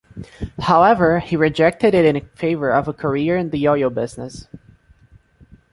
However, 0.61 1.19
he 1.19 1.35
rejected 1.35 1.93
it 1.93 2.05
in 2.05 2.27
favour 2.33 2.71
of 2.71 2.87
a 2.87 2.91
career 2.93 3.37
in 3.37 3.51
the 3.51 3.69
oil 3.69 3.91
business. 3.91 4.47